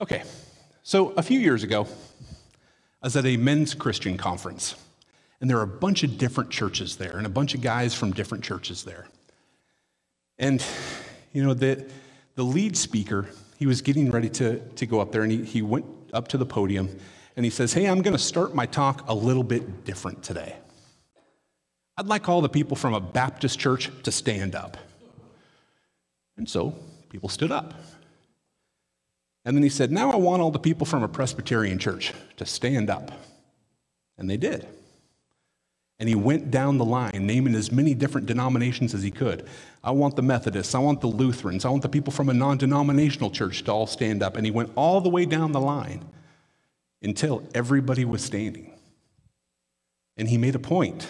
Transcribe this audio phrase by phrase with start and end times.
[0.00, 0.24] Okay,
[0.82, 1.86] so a few years ago,
[3.00, 4.74] I was at a men's Christian conference,
[5.40, 8.12] and there were a bunch of different churches there, and a bunch of guys from
[8.12, 9.06] different churches there.
[10.36, 10.64] And,
[11.32, 11.88] you know, the,
[12.34, 15.62] the lead speaker, he was getting ready to, to go up there, and he, he
[15.62, 16.88] went up to the podium,
[17.36, 20.56] and he says, Hey, I'm going to start my talk a little bit different today.
[21.96, 24.76] I'd like all the people from a Baptist church to stand up.
[26.36, 26.74] And so
[27.10, 27.74] people stood up.
[29.44, 32.46] And then he said, Now I want all the people from a Presbyterian church to
[32.46, 33.10] stand up.
[34.16, 34.66] And they did.
[35.98, 39.46] And he went down the line, naming as many different denominations as he could.
[39.82, 42.58] I want the Methodists, I want the Lutherans, I want the people from a non
[42.58, 44.36] denominational church to all stand up.
[44.36, 46.04] And he went all the way down the line
[47.02, 48.72] until everybody was standing.
[50.16, 51.06] And he made a point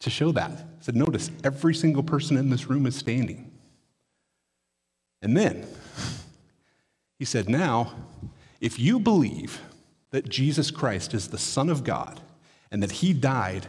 [0.00, 0.50] to show that.
[0.50, 3.50] He said, Notice, every single person in this room is standing.
[5.22, 5.66] And then
[7.18, 7.92] he said, Now,
[8.60, 9.60] if you believe
[10.10, 12.20] that Jesus Christ is the Son of God
[12.70, 13.66] and that he died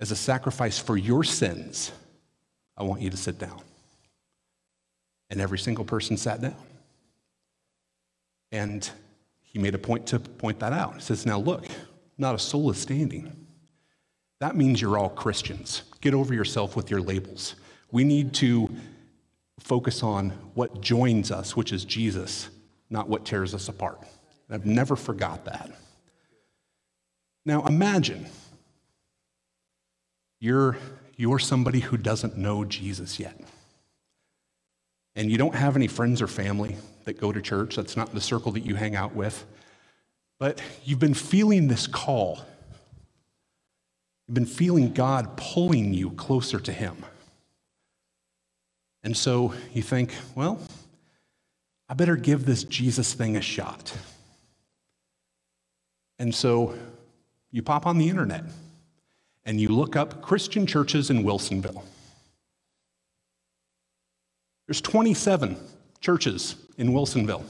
[0.00, 1.92] as a sacrifice for your sins,
[2.76, 3.60] I want you to sit down.
[5.28, 6.56] And every single person sat down.
[8.50, 8.88] And
[9.42, 10.94] he made a point to point that out.
[10.94, 11.66] He says, Now look,
[12.18, 13.36] not a soul is standing.
[14.40, 15.82] That means you're all Christians.
[16.00, 17.54] Get over yourself with your labels.
[17.92, 18.70] We need to
[19.58, 22.48] focus on what joins us, which is Jesus,
[22.90, 24.02] not what tears us apart.
[24.50, 25.70] I've never forgot that.
[27.46, 28.26] Now imagine
[30.40, 30.76] you're,
[31.16, 33.38] you're somebody who doesn't know Jesus yet.
[35.14, 37.76] And you don't have any friends or family that go to church.
[37.76, 39.44] That's not the circle that you hang out with.
[40.38, 42.40] But you've been feeling this call.
[44.26, 47.04] You've been feeling God pulling you closer to Him.
[49.02, 50.58] And so you think, well,
[51.90, 53.92] I better give this Jesus thing a shot.
[56.20, 56.76] And so
[57.50, 58.44] you pop on the internet
[59.44, 61.82] and you look up Christian churches in Wilsonville.
[64.68, 65.56] There's 27
[66.00, 67.42] churches in Wilsonville.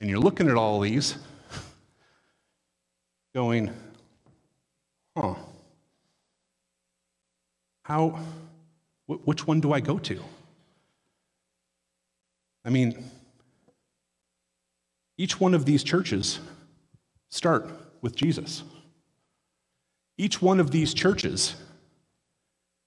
[0.00, 1.14] And you're looking at all these,
[3.34, 3.70] going,
[5.14, 5.34] huh,
[7.82, 8.18] how,
[9.06, 10.18] which one do I go to?
[12.64, 13.04] I mean,
[15.18, 16.40] each one of these churches
[17.30, 17.68] start
[18.00, 18.62] with Jesus.
[20.16, 21.56] Each one of these churches,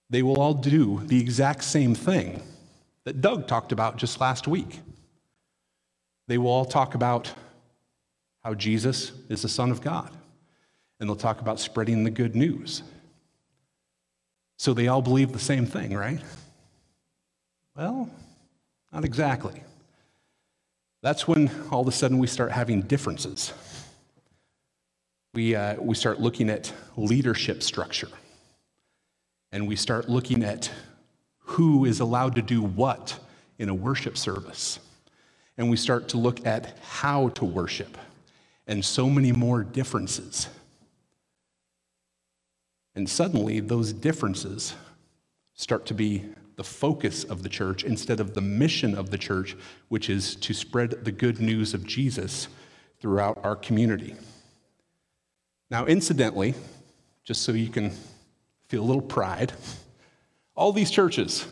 [0.10, 2.42] they will all do the exact same thing
[3.04, 4.80] that Doug talked about just last week.
[6.28, 7.32] They will all talk about
[8.44, 10.12] how Jesus is the Son of God,
[11.00, 12.84] and they'll talk about spreading the good news.
[14.58, 16.20] So they all believe the same thing, right?
[17.76, 18.10] Well,
[18.92, 19.62] not exactly.
[21.02, 23.54] That's when all of a sudden we start having differences.
[25.34, 28.10] We, uh, we start looking at leadership structure,
[29.52, 30.72] and we start looking at
[31.40, 33.20] who is allowed to do what
[33.60, 34.80] in a worship service.
[35.58, 37.98] And we start to look at how to worship,
[38.66, 40.48] and so many more differences.
[42.96, 44.74] And suddenly, those differences
[45.54, 46.26] start to be
[46.58, 49.56] the focus of the church instead of the mission of the church,
[49.88, 52.48] which is to spread the good news of Jesus
[53.00, 54.16] throughout our community.
[55.70, 56.56] Now, incidentally,
[57.24, 57.92] just so you can
[58.68, 59.54] feel a little pride,
[60.56, 61.46] all these churches,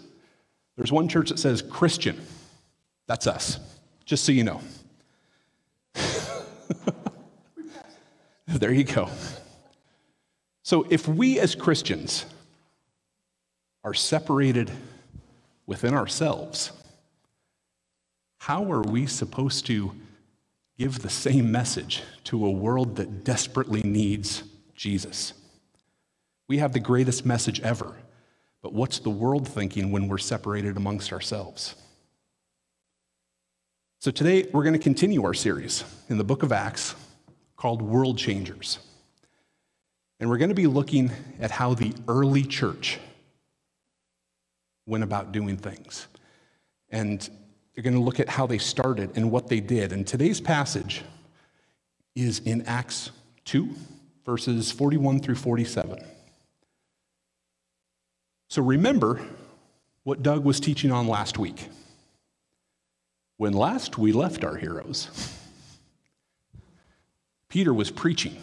[0.76, 2.20] there's one church that says Christian.
[3.06, 3.60] That's us,
[4.06, 4.60] just so you know.
[8.48, 9.08] there you go.
[10.64, 12.26] So, if we as Christians
[13.84, 14.72] are separated
[15.66, 16.72] within ourselves,
[18.40, 19.92] how are we supposed to
[20.78, 24.44] give the same message to a world that desperately needs
[24.76, 25.34] Jesus?
[26.48, 27.96] We have the greatest message ever,
[28.62, 31.76] but what's the world thinking when we're separated amongst ourselves?
[34.00, 36.94] So today we're going to continue our series in the book of Acts
[37.56, 38.78] called World Changers.
[40.20, 41.10] And we're going to be looking
[41.40, 43.00] at how the early church
[44.86, 46.08] went about doing things.
[46.90, 47.28] And
[47.74, 49.92] you're going to look at how they started and what they did.
[49.92, 51.04] And today's passage
[52.16, 53.12] is in Acts
[53.46, 53.70] 2,
[54.26, 56.00] verses 41 through 47.
[58.48, 59.20] So remember
[60.04, 61.68] what Doug was teaching on last week.
[63.38, 65.10] When last we left our heroes,
[67.50, 68.42] Peter was preaching,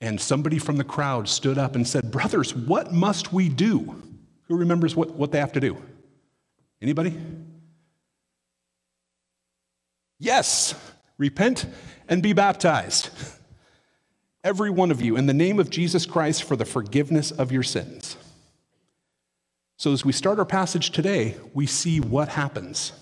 [0.00, 4.02] and somebody from the crowd stood up and said, Brothers, what must we do?
[4.48, 5.76] Who remembers what, what they have to do?
[6.82, 7.16] Anybody?
[10.18, 10.74] Yes,
[11.18, 11.66] repent
[12.08, 13.10] and be baptized.
[14.42, 17.62] Every one of you, in the name of Jesus Christ, for the forgiveness of your
[17.62, 18.16] sins.
[19.76, 22.92] So, as we start our passage today, we see what happens.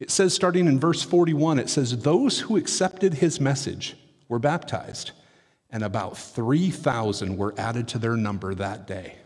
[0.00, 3.96] It says, starting in verse 41, it says, Those who accepted his message
[4.28, 5.12] were baptized,
[5.70, 9.16] and about 3,000 were added to their number that day.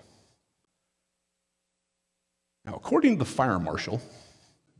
[2.68, 3.98] Now, according to the fire marshal,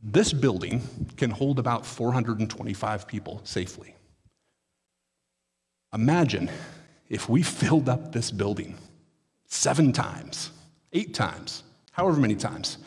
[0.03, 0.83] this building
[1.17, 3.95] can hold about 425 people safely.
[5.91, 6.51] Imagine
[7.09, 8.77] if we filled up this building
[9.47, 10.51] seven times,
[10.93, 12.77] eight times, however many times,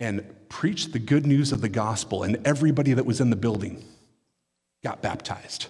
[0.00, 3.82] and preached the good news of the gospel, and everybody that was in the building
[4.84, 5.68] got baptized.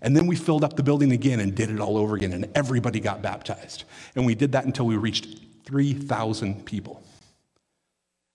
[0.00, 2.48] And then we filled up the building again and did it all over again, and
[2.56, 3.84] everybody got baptized.
[4.16, 7.00] And we did that until we reached 3,000 people.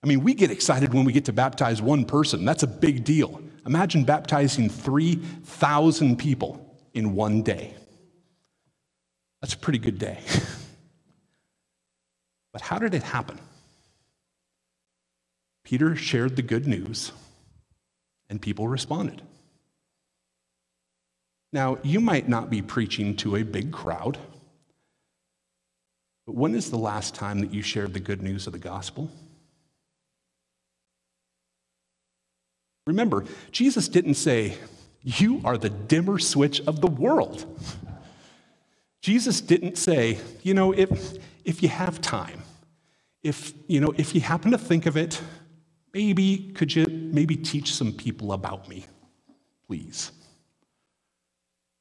[0.02, 2.44] I mean, we get excited when we get to baptize one person.
[2.44, 3.42] That's a big deal.
[3.66, 7.74] Imagine baptizing 3,000 people in one day.
[9.40, 10.20] That's a pretty good day.
[12.52, 13.38] but how did it happen?
[15.64, 17.12] Peter shared the good news,
[18.30, 19.20] and people responded.
[21.52, 24.18] Now, you might not be preaching to a big crowd,
[26.26, 29.10] but when is the last time that you shared the good news of the gospel?
[32.88, 34.56] Remember, Jesus didn't say,
[35.02, 37.44] You are the dimmer switch of the world.
[39.02, 42.40] Jesus didn't say, You know, if, if you have time,
[43.22, 45.20] if, you know, if you happen to think of it,
[45.92, 48.86] maybe could you maybe teach some people about me,
[49.66, 50.10] please?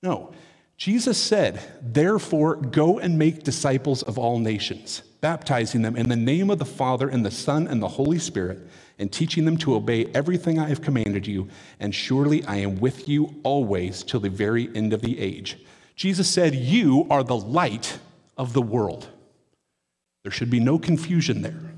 [0.03, 0.33] No.
[0.75, 6.49] Jesus said, Therefore, go and make disciples of all nations, baptizing them in the name
[6.49, 8.67] of the Father and the Son and the Holy Spirit
[8.99, 11.47] and teaching them to obey everything I have commanded you,
[11.79, 15.57] and surely I am with you always till the very end of the age.
[15.95, 17.99] Jesus said, You are the light
[18.37, 19.07] of the world.
[20.23, 21.73] There should be no confusion there.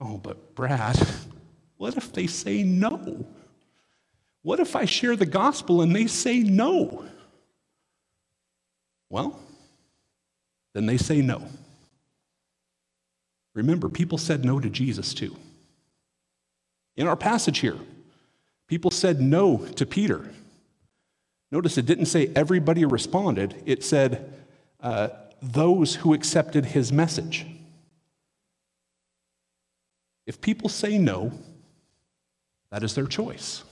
[0.00, 0.96] Oh, but Brad,
[1.76, 3.24] what if they say no?
[4.42, 7.04] What if I share the gospel and they say no?
[9.08, 9.38] Well,
[10.74, 11.42] then they say no.
[13.54, 15.36] Remember, people said no to Jesus too.
[16.96, 17.78] In our passage here,
[18.66, 20.30] people said no to Peter.
[21.50, 24.32] Notice it didn't say everybody responded, it said
[24.80, 25.08] uh,
[25.42, 27.46] those who accepted his message.
[30.26, 31.32] If people say no,
[32.70, 33.64] that is their choice.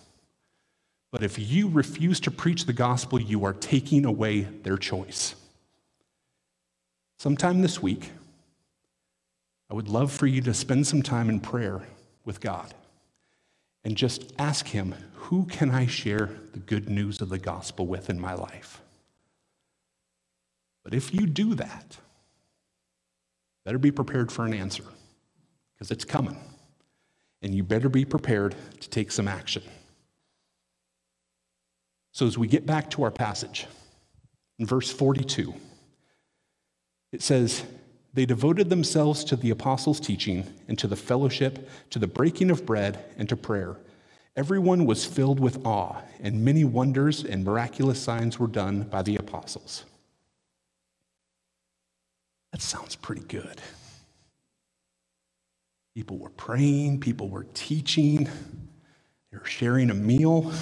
[1.10, 5.34] But if you refuse to preach the gospel, you are taking away their choice.
[7.18, 8.10] Sometime this week,
[9.70, 11.82] I would love for you to spend some time in prayer
[12.24, 12.74] with God
[13.84, 18.10] and just ask Him, who can I share the good news of the gospel with
[18.10, 18.82] in my life?
[20.82, 21.98] But if you do that,
[23.64, 24.84] better be prepared for an answer
[25.74, 26.36] because it's coming.
[27.42, 29.62] And you better be prepared to take some action.
[32.12, 33.66] So, as we get back to our passage,
[34.58, 35.54] in verse 42,
[37.12, 37.62] it says,
[38.12, 42.66] they devoted themselves to the apostles' teaching and to the fellowship, to the breaking of
[42.66, 43.76] bread, and to prayer.
[44.36, 49.16] Everyone was filled with awe, and many wonders and miraculous signs were done by the
[49.16, 49.84] apostles.
[52.52, 53.60] That sounds pretty good.
[55.94, 58.24] People were praying, people were teaching,
[59.30, 60.52] they were sharing a meal.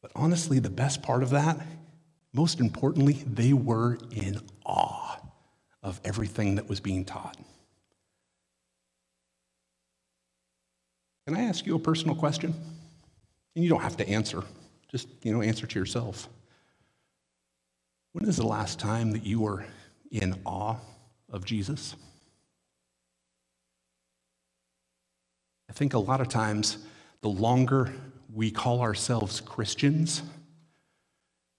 [0.00, 1.58] But honestly, the best part of that,
[2.32, 4.40] most importantly, they were in
[4.72, 5.20] awe
[5.82, 7.36] of everything that was being taught.
[11.26, 12.54] Can I ask you a personal question?
[13.54, 14.42] And you don't have to answer,
[14.90, 16.28] just you know, answer to yourself.
[18.12, 19.64] When is the last time that you were
[20.10, 20.76] in awe
[21.30, 21.94] of Jesus?
[25.68, 26.78] I think a lot of times
[27.20, 27.92] the longer
[28.32, 30.22] we call ourselves Christians,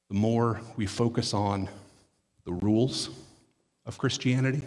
[0.09, 1.69] the more we focus on
[2.45, 3.09] the rules
[3.85, 4.61] of Christianity.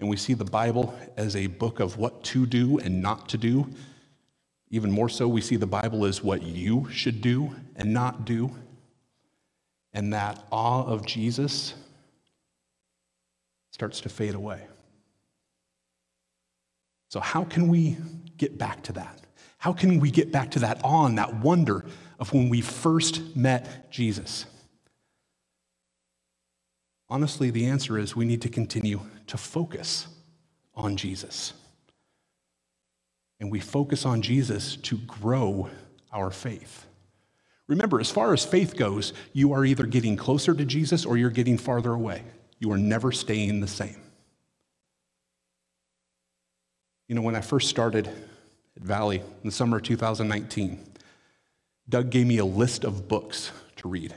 [0.00, 3.38] And we see the Bible as a book of what to do and not to
[3.38, 3.68] do.
[4.70, 8.50] Even more so, we see the Bible as what you should do and not do.
[9.92, 11.74] And that awe of Jesus
[13.70, 14.60] starts to fade away.
[17.08, 17.96] So, how can we
[18.36, 19.20] get back to that?
[19.58, 21.84] How can we get back to that awe and that wonder
[22.18, 24.46] of when we first met Jesus?
[27.14, 30.08] Honestly, the answer is we need to continue to focus
[30.74, 31.52] on Jesus.
[33.40, 35.68] and we focus on Jesus to grow
[36.12, 36.86] our faith.
[37.66, 41.30] Remember, as far as faith goes, you are either getting closer to Jesus or you're
[41.30, 42.22] getting farther away.
[42.58, 43.96] You are never staying the same.
[47.06, 50.82] You know, when I first started at Valley in the summer of 2019,
[51.88, 54.14] Doug gave me a list of books to read.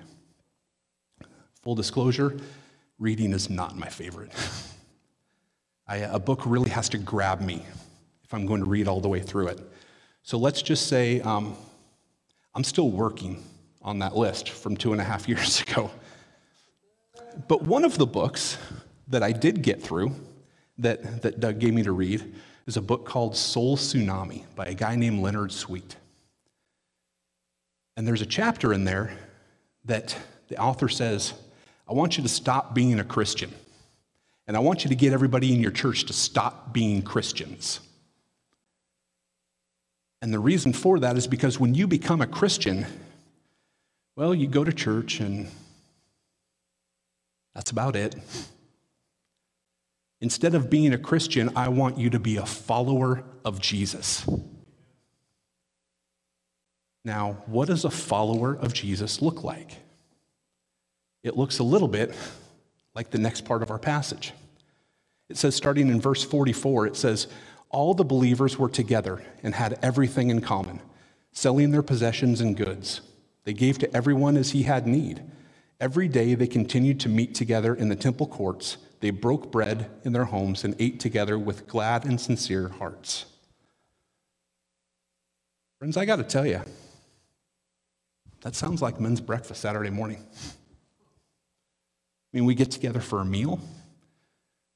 [1.64, 2.38] Full disclosure,
[3.00, 4.32] reading is not my favorite.
[5.88, 7.66] I, a book really has to grab me
[8.24, 9.60] if I'm going to read all the way through it.
[10.24, 11.56] So let's just say um,
[12.54, 13.44] I'm still working
[13.82, 15.90] on that list from two and a half years ago.
[17.48, 18.58] But one of the books
[19.08, 20.14] that I did get through
[20.80, 22.34] that, that Doug gave me to read
[22.66, 25.96] is a book called Soul Tsunami by a guy named Leonard Sweet.
[27.96, 29.18] And there's a chapter in there
[29.86, 30.16] that
[30.50, 31.34] the author says,
[31.90, 33.54] I want you to stop being a Christian.
[34.48, 37.82] And I want you to get everybody in your church to stop being Christians.
[40.22, 42.86] And the reason for that is because when you become a Christian,
[44.16, 45.48] well, you go to church and
[47.54, 48.16] that's about it.
[50.20, 54.28] Instead of being a Christian, I want you to be a follower of Jesus.
[57.06, 59.78] Now, what does a follower of Jesus look like?
[61.24, 62.16] It looks a little bit
[62.96, 64.34] like the next part of our passage.
[65.30, 67.28] It says, starting in verse 44, it says,
[67.70, 70.82] All the believers were together and had everything in common,
[71.32, 73.02] selling their possessions and goods.
[73.44, 75.24] They gave to everyone as he had need.
[75.80, 80.14] Every day they continued to meet together in the temple courts they broke bread in
[80.14, 83.26] their homes and ate together with glad and sincere hearts.
[85.80, 86.62] Friends, I got to tell you,
[88.42, 90.26] that sounds like men's breakfast Saturday morning.
[92.34, 93.60] I mean, we get together for a meal.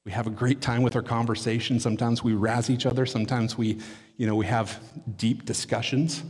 [0.04, 1.78] We have a great time with our conversation.
[1.78, 3.06] Sometimes we razz each other.
[3.06, 3.78] Sometimes we,
[4.16, 4.80] you know, we have
[5.16, 6.22] deep discussions.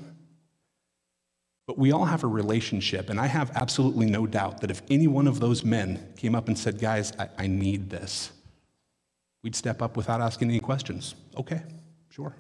[1.67, 5.07] But we all have a relationship, and I have absolutely no doubt that if any
[5.07, 8.33] one of those men came up and said, Guys, I, I need this,
[9.45, 11.15] we'd step up without asking any questions.
[11.37, 11.63] Okay,
[12.11, 12.35] sure.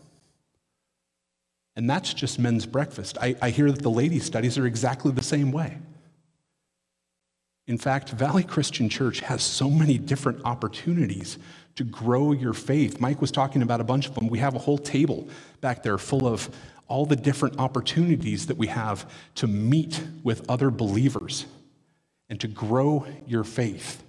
[1.76, 3.16] And that's just men's breakfast.
[3.20, 5.78] I, I hear that the ladies' studies are exactly the same way.
[7.72, 11.38] In fact, Valley Christian Church has so many different opportunities
[11.76, 13.00] to grow your faith.
[13.00, 14.28] Mike was talking about a bunch of them.
[14.28, 15.26] We have a whole table
[15.62, 16.54] back there full of
[16.86, 21.46] all the different opportunities that we have to meet with other believers
[22.28, 24.04] and to grow your faith.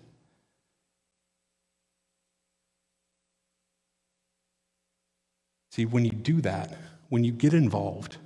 [5.72, 6.78] See, when you do that,
[7.08, 8.18] when you get involved,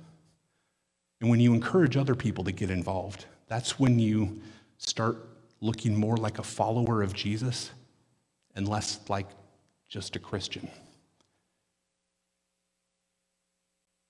[1.20, 4.40] and when you encourage other people to get involved, that's when you
[4.78, 5.28] start
[5.60, 7.70] looking more like a follower of Jesus
[8.54, 9.26] and less like
[9.88, 10.68] just a Christian.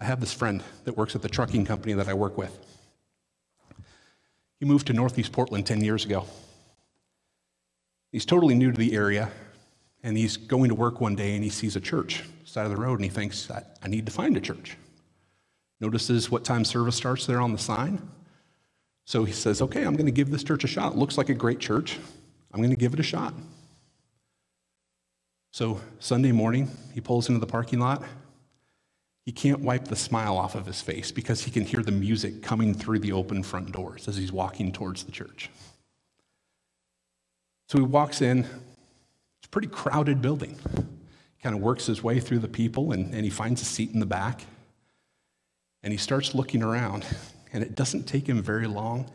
[0.01, 2.57] I have this friend that works at the trucking company that I work with.
[4.61, 6.27] He moved to Northeast Portland 10 years ago.
[8.13, 9.31] He's totally new to the area,
[10.03, 12.77] and he's going to work one day and he sees a church side of the
[12.77, 14.77] road and he thinks, I, I need to find a church.
[15.81, 18.09] Notices what time service starts there on the sign.
[19.09, 20.93] So he says, Okay, I'm going to give this church a shot.
[20.93, 21.99] It looks like a great church.
[22.53, 23.33] I'm going to give it a shot.
[25.51, 28.05] So Sunday morning, he pulls into the parking lot
[29.29, 32.43] he can't wipe the smile off of his face because he can hear the music
[32.43, 35.51] coming through the open front doors as he's walking towards the church.
[37.67, 38.39] So he walks in.
[38.39, 40.59] It's a pretty crowded building.
[41.37, 43.93] He kind of works his way through the people and, and he finds a seat
[43.93, 44.47] in the back.
[45.83, 47.05] And he starts looking around,
[47.53, 49.11] and it doesn't take him very long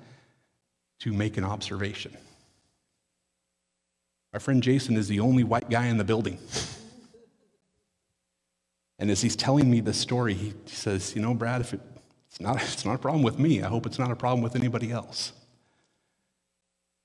[0.99, 2.15] to make an observation.
[4.31, 6.39] My friend Jason is the only white guy in the building.
[8.99, 11.81] And as he's telling me this story, he, says, You know, Brad, if it,
[12.29, 14.55] it's, not, it's not a problem with me, I hope it's not a problem with
[14.55, 15.33] anybody else.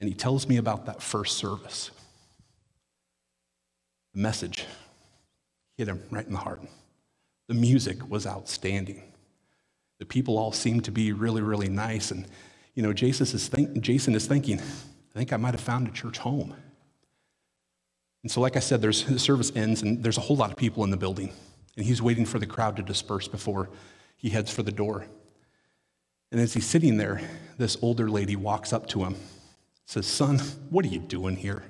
[0.01, 1.91] And he tells me about that first service.
[4.15, 4.65] The message
[5.77, 6.63] hit him right in the heart.
[7.49, 9.03] The music was outstanding.
[9.99, 12.11] The people all seem to be really, really nice.
[12.11, 12.26] And,
[12.75, 15.90] you know, Jason is, think, Jason is thinking, I think I might have found a
[15.90, 16.55] church home.
[18.23, 20.57] And so, like I said, there's, the service ends, and there's a whole lot of
[20.57, 21.33] people in the building
[21.78, 23.71] and he's waiting for the crowd to disperse before
[24.17, 25.07] he heads for the door.
[26.33, 27.21] And as he's sitting there,
[27.57, 29.14] this older lady walks up to him,
[29.87, 30.40] says, Son,
[30.71, 31.62] what are you doing here?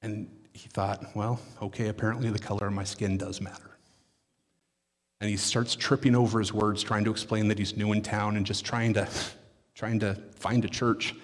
[0.00, 3.71] And he thought, Well, okay, apparently the color of my skin does matter.
[5.22, 8.36] And he starts tripping over his words, trying to explain that he's new in town
[8.36, 9.06] and just trying to,
[9.72, 11.14] trying to find a church.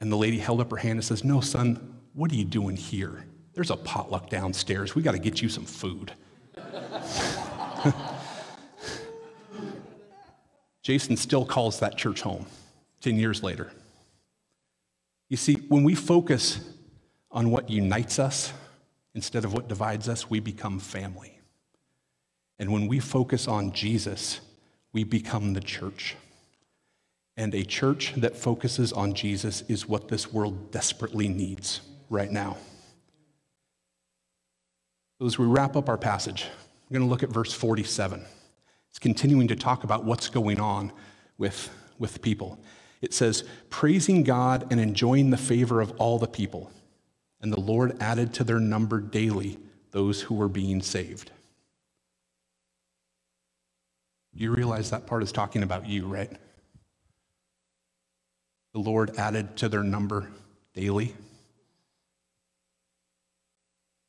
[0.00, 2.76] And the lady held up her hand and says, No, son, what are you doing
[2.76, 3.24] here?
[3.54, 4.94] There's a potluck downstairs.
[4.94, 6.12] We got to get you some food.
[10.82, 12.46] Jason still calls that church home
[13.00, 13.72] 10 years later.
[15.28, 16.60] You see, when we focus
[17.32, 18.52] on what unites us
[19.16, 21.37] instead of what divides us, we become family.
[22.58, 24.40] And when we focus on Jesus,
[24.92, 26.16] we become the church.
[27.36, 32.56] And a church that focuses on Jesus is what this world desperately needs right now.
[35.20, 36.46] So as we wrap up our passage,
[36.88, 38.24] we're going to look at verse 47.
[38.90, 40.92] It's continuing to talk about what's going on
[41.36, 42.58] with, with people.
[43.00, 46.72] It says, praising God and enjoying the favor of all the people.
[47.40, 49.58] And the Lord added to their number daily
[49.92, 51.30] those who were being saved.
[54.38, 56.30] You realize that part is talking about you, right?
[58.72, 60.30] The Lord added to their number
[60.74, 61.12] daily.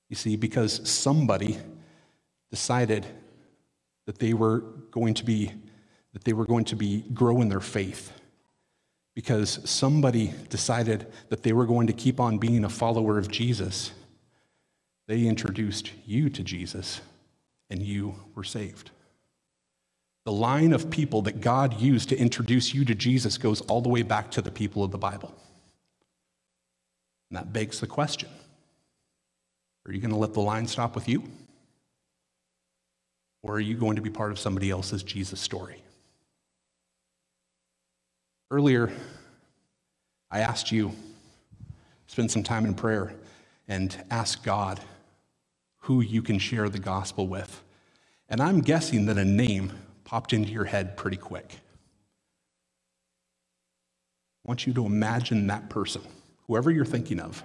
[0.07, 1.57] You see, because somebody
[2.51, 3.07] decided
[4.05, 4.59] that they were
[4.91, 5.51] going to be
[6.13, 8.11] that they were going to be grow in their faith
[9.15, 13.91] because somebody decided that they were going to keep on being a follower of Jesus
[15.07, 17.01] they introduced you to Jesus
[17.69, 18.89] and you were saved
[20.25, 23.89] the line of people that God used to introduce you to Jesus goes all the
[23.89, 25.33] way back to the people of the Bible
[27.29, 28.29] and that begs the question
[29.85, 31.23] are you going to let the line stop with you
[33.41, 35.81] or are you going to be part of somebody else's Jesus story?
[38.51, 38.91] Earlier,
[40.29, 40.91] I asked you
[42.07, 43.13] spend some time in prayer
[43.67, 44.79] and ask God
[45.81, 47.61] who you can share the gospel with.
[48.27, 49.71] And I'm guessing that a name
[50.09, 51.59] popped into your head pretty quick.
[54.43, 56.01] I want you to imagine that person,
[56.47, 57.43] whoever you're thinking of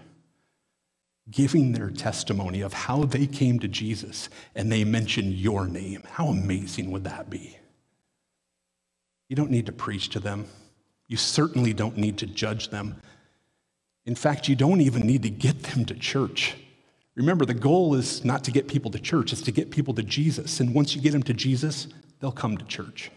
[1.30, 6.02] giving their testimony of how they came to Jesus and they mention your name.
[6.10, 7.58] How amazing would that be?
[9.28, 10.46] You don't need to preach to them.
[11.06, 12.96] You certainly don't need to judge them.
[14.06, 16.54] In fact, you don't even need to get them to church.
[17.14, 20.02] Remember, the goal is not to get people to church, it's to get people to
[20.02, 20.60] Jesus.
[20.60, 21.88] And once you get them to Jesus,
[22.24, 23.10] they'll come to church.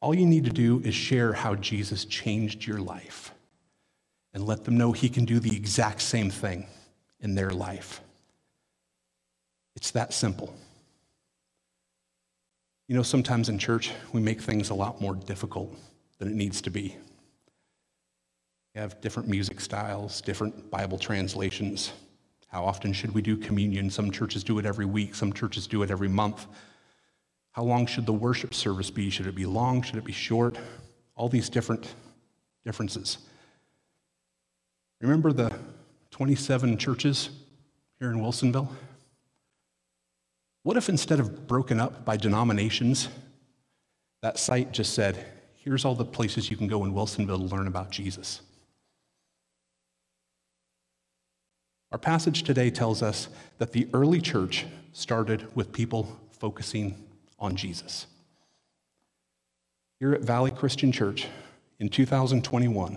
[0.00, 3.30] All you need to do is share how Jesus changed your life
[4.32, 6.66] and let them know He can do the exact same thing
[7.20, 8.00] in their life.
[9.76, 10.54] It's that simple.
[12.88, 15.76] You know, sometimes in church, we make things a lot more difficult
[16.16, 16.96] than it needs to be.
[18.74, 21.92] We have different music styles, different Bible translations.
[22.52, 23.88] How often should we do communion?
[23.88, 26.46] Some churches do it every week, some churches do it every month.
[27.52, 29.08] How long should the worship service be?
[29.08, 29.80] Should it be long?
[29.80, 30.58] Should it be short?
[31.16, 31.94] All these different
[32.64, 33.18] differences.
[35.00, 35.50] Remember the
[36.10, 37.30] 27 churches
[37.98, 38.68] here in Wilsonville?
[40.62, 43.08] What if instead of broken up by denominations,
[44.20, 45.24] that site just said,
[45.56, 48.42] here's all the places you can go in Wilsonville to learn about Jesus?
[51.92, 53.28] Our passage today tells us
[53.58, 56.96] that the early church started with people focusing
[57.38, 58.06] on Jesus.
[60.00, 61.26] Here at Valley Christian Church
[61.78, 62.96] in 2021,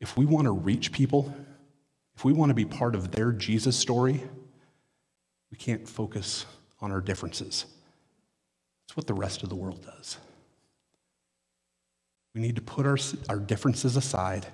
[0.00, 1.34] if we want to reach people,
[2.16, 4.22] if we want to be part of their Jesus story,
[5.50, 6.46] we can't focus
[6.80, 7.66] on our differences.
[8.86, 10.16] That's what the rest of the world does.
[12.36, 14.46] We need to put our, our differences aside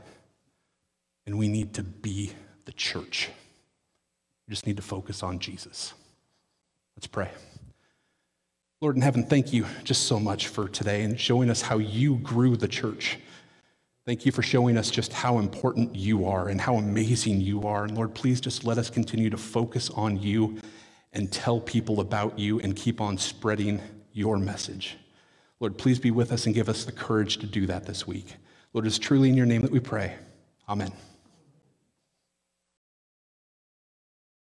[1.27, 2.33] and we need to be
[2.64, 3.31] the church.
[4.46, 5.94] We just need to focus on Jesus.
[6.96, 7.31] Let's pray.
[8.81, 12.16] Lord in heaven, thank you just so much for today and showing us how you
[12.16, 13.18] grew the church.
[14.05, 17.85] Thank you for showing us just how important you are and how amazing you are.
[17.85, 20.59] And Lord, please just let us continue to focus on you
[21.14, 23.81] and tell people about you and keep on spreading
[24.12, 24.98] your message.
[25.61, 28.35] Lord, please be with us and give us the courage to do that this week.
[28.74, 30.14] Lord, it's truly in your name that we pray.
[30.68, 30.92] Amen.